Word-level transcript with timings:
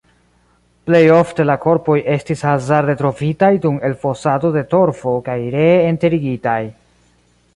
Plej 0.89 1.01
ofte 1.15 1.43
la 1.49 1.55
korpoj 1.65 1.97
estis 2.13 2.41
hazarde 2.49 2.95
trovitaj 3.03 3.51
dum 3.67 3.77
elfosado 3.91 4.53
de 4.57 4.63
torfo 4.73 5.13
kaj 5.29 5.39
ree 5.59 5.79
enterigitaj. 5.93 6.59